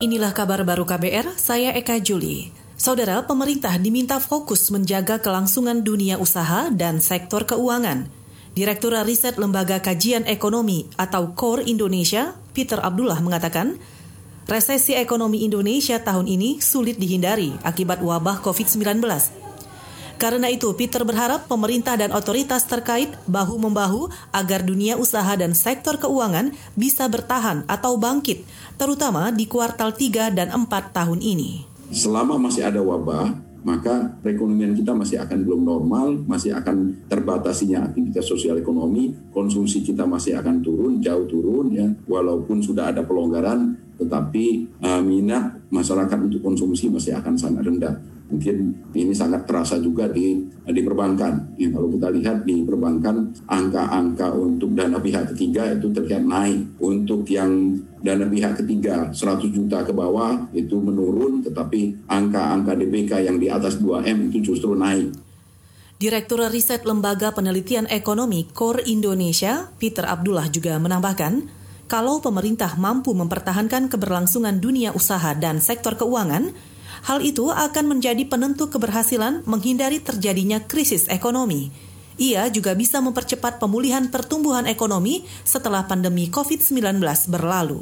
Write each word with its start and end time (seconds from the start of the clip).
Inilah 0.00 0.32
kabar 0.32 0.64
baru 0.64 0.88
KBR, 0.88 1.36
saya 1.36 1.76
Eka 1.76 2.00
Juli. 2.00 2.48
Saudara, 2.72 3.20
pemerintah 3.28 3.76
diminta 3.76 4.16
fokus 4.16 4.72
menjaga 4.72 5.20
kelangsungan 5.20 5.84
dunia 5.84 6.16
usaha 6.16 6.72
dan 6.72 7.04
sektor 7.04 7.44
keuangan. 7.44 8.08
Direktur 8.56 8.96
Riset 8.96 9.36
Lembaga 9.36 9.76
Kajian 9.84 10.24
Ekonomi 10.24 10.88
atau 10.96 11.36
KOR 11.36 11.68
Indonesia, 11.68 12.32
Peter 12.56 12.80
Abdullah 12.80 13.20
mengatakan, 13.20 13.76
resesi 14.48 14.96
ekonomi 14.96 15.44
Indonesia 15.44 16.00
tahun 16.00 16.32
ini 16.32 16.64
sulit 16.64 16.96
dihindari 16.96 17.60
akibat 17.60 18.00
wabah 18.00 18.40
COVID-19. 18.40 19.04
Karena 20.20 20.52
itu, 20.52 20.68
Peter 20.76 21.00
berharap 21.00 21.48
pemerintah 21.48 21.96
dan 21.96 22.12
otoritas 22.12 22.68
terkait 22.68 23.08
bahu-membahu 23.24 24.12
agar 24.36 24.60
dunia 24.60 25.00
usaha 25.00 25.32
dan 25.32 25.56
sektor 25.56 25.96
keuangan 25.96 26.52
bisa 26.76 27.08
bertahan 27.08 27.64
atau 27.64 27.96
bangkit 27.96 28.44
terutama 28.76 29.32
di 29.32 29.48
kuartal 29.48 29.96
3 29.96 30.28
dan 30.36 30.52
4 30.52 30.68
tahun 30.92 31.24
ini. 31.24 31.64
Selama 31.88 32.36
masih 32.36 32.68
ada 32.68 32.84
wabah, 32.84 33.32
maka 33.64 34.12
perekonomian 34.20 34.76
kita 34.76 34.92
masih 34.92 35.24
akan 35.24 35.40
belum 35.40 35.62
normal, 35.64 36.20
masih 36.28 36.52
akan 36.52 37.08
terbatasinya 37.08 37.88
aktivitas 37.88 38.28
sosial 38.28 38.60
ekonomi, 38.60 39.16
konsumsi 39.32 39.80
kita 39.80 40.04
masih 40.04 40.36
akan 40.36 40.60
turun, 40.60 41.00
jauh 41.00 41.24
turun 41.28 41.72
ya, 41.72 41.88
walaupun 42.04 42.60
sudah 42.60 42.92
ada 42.92 43.04
pelonggaran, 43.08 43.72
tetapi 44.00 44.80
uh, 44.80 45.04
minat 45.04 45.60
masyarakat 45.68 46.18
untuk 46.18 46.40
konsumsi 46.40 46.88
masih 46.88 47.12
akan 47.20 47.36
sangat 47.36 47.68
rendah 47.68 47.94
mungkin 48.30 48.72
ini 48.94 49.10
sangat 49.10 49.44
terasa 49.44 49.76
juga 49.82 50.06
di 50.06 50.38
di 50.46 50.80
perbankan. 50.86 51.58
Ya, 51.58 51.68
kalau 51.74 51.90
kita 51.90 52.08
lihat 52.14 52.46
di 52.46 52.62
perbankan 52.62 53.34
angka-angka 53.50 54.30
untuk 54.38 54.72
dana 54.72 55.02
pihak 55.02 55.34
ketiga 55.34 55.74
itu 55.74 55.90
terlihat 55.90 56.22
naik. 56.22 56.78
Untuk 56.78 57.26
yang 57.26 57.76
dana 58.00 58.24
pihak 58.30 58.62
ketiga 58.62 59.10
100 59.10 59.50
juta 59.50 59.82
ke 59.82 59.90
bawah 59.90 60.46
itu 60.54 60.78
menurun, 60.78 61.42
tetapi 61.42 62.06
angka-angka 62.06 62.78
DPK 62.78 63.26
yang 63.26 63.36
di 63.36 63.50
atas 63.50 63.82
2M 63.82 64.30
itu 64.30 64.54
justru 64.54 64.78
naik. 64.78 65.10
Direktur 66.00 66.40
Riset 66.48 66.88
Lembaga 66.88 67.28
Penelitian 67.36 67.84
Ekonomi 67.84 68.48
KOR 68.48 68.88
Indonesia, 68.88 69.68
Peter 69.76 70.08
Abdullah 70.08 70.48
juga 70.48 70.80
menambahkan, 70.80 71.59
kalau 71.90 72.22
pemerintah 72.22 72.78
mampu 72.78 73.10
mempertahankan 73.18 73.90
keberlangsungan 73.90 74.62
dunia 74.62 74.94
usaha 74.94 75.34
dan 75.34 75.58
sektor 75.58 75.98
keuangan, 75.98 76.54
Hal 77.00 77.24
itu 77.24 77.48
akan 77.48 77.96
menjadi 77.96 78.28
penentu 78.28 78.68
keberhasilan 78.68 79.48
menghindari 79.48 80.04
terjadinya 80.04 80.60
krisis 80.60 81.08
ekonomi. 81.08 81.72
Ia 82.20 82.52
juga 82.52 82.76
bisa 82.76 83.00
mempercepat 83.00 83.56
pemulihan 83.56 84.12
pertumbuhan 84.12 84.68
ekonomi 84.68 85.24
setelah 85.40 85.88
pandemi 85.88 86.28
COVID-19 86.28 87.00
berlalu. 87.32 87.80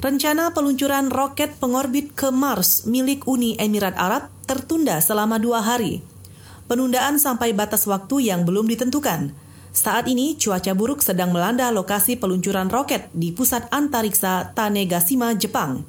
Rencana 0.00 0.56
peluncuran 0.56 1.12
roket 1.12 1.60
pengorbit 1.60 2.16
ke 2.16 2.32
Mars 2.32 2.88
milik 2.88 3.28
Uni 3.28 3.60
Emirat 3.60 3.92
Arab 4.00 4.32
tertunda 4.48 4.96
selama 5.04 5.36
dua 5.36 5.60
hari. 5.60 6.00
Penundaan 6.64 7.20
sampai 7.20 7.52
batas 7.52 7.84
waktu 7.84 8.32
yang 8.32 8.48
belum 8.48 8.64
ditentukan. 8.64 9.36
Saat 9.70 10.10
ini, 10.10 10.34
cuaca 10.34 10.74
buruk 10.74 10.98
sedang 10.98 11.30
melanda 11.30 11.70
lokasi 11.70 12.18
peluncuran 12.18 12.66
roket 12.66 13.06
di 13.14 13.30
pusat 13.30 13.70
antariksa 13.70 14.50
Tanegashima, 14.50 15.30
Jepang. 15.38 15.86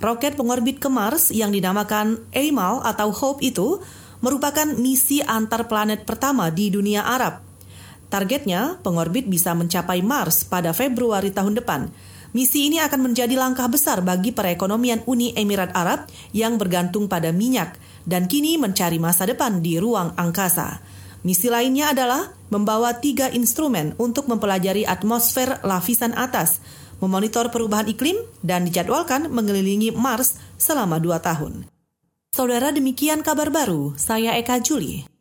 Roket 0.00 0.36
pengorbit 0.36 0.80
ke 0.80 0.88
Mars 0.88 1.28
yang 1.28 1.52
dinamakan 1.52 2.24
Eimal 2.32 2.80
atau 2.84 3.12
Hope 3.12 3.44
itu 3.44 3.80
merupakan 4.24 4.64
misi 4.80 5.20
antar 5.20 5.68
planet 5.68 6.08
pertama 6.08 6.48
di 6.48 6.72
dunia 6.72 7.04
Arab. 7.04 7.44
Targetnya, 8.08 8.80
pengorbit 8.80 9.28
bisa 9.28 9.52
mencapai 9.52 10.00
Mars 10.00 10.48
pada 10.48 10.72
Februari 10.72 11.28
tahun 11.32 11.58
depan. 11.58 11.92
Misi 12.32 12.68
ini 12.68 12.80
akan 12.80 13.12
menjadi 13.12 13.32
langkah 13.36 13.68
besar 13.68 14.04
bagi 14.04 14.32
perekonomian 14.32 15.04
Uni 15.08 15.32
Emirat 15.36 15.72
Arab 15.72 16.08
yang 16.36 16.60
bergantung 16.60 17.08
pada 17.08 17.32
minyak 17.32 17.76
dan 18.04 18.28
kini 18.28 18.60
mencari 18.60 19.00
masa 19.00 19.24
depan 19.24 19.64
di 19.64 19.80
ruang 19.80 20.12
angkasa. 20.16 20.80
Misi 21.26 21.50
lainnya 21.50 21.90
adalah 21.90 22.38
membawa 22.54 23.02
tiga 23.02 23.26
instrumen 23.34 23.98
untuk 23.98 24.30
mempelajari 24.30 24.86
atmosfer 24.86 25.58
lapisan 25.66 26.14
atas, 26.14 26.62
memonitor 27.02 27.50
perubahan 27.50 27.90
iklim, 27.90 28.14
dan 28.46 28.62
dijadwalkan 28.62 29.26
mengelilingi 29.34 29.90
Mars 29.90 30.38
selama 30.54 31.02
dua 31.02 31.18
tahun. 31.18 31.66
Saudara 32.30 32.70
demikian 32.70 33.26
kabar 33.26 33.50
baru, 33.50 33.98
saya 33.98 34.38
Eka 34.38 34.62
Juli. 34.62 35.15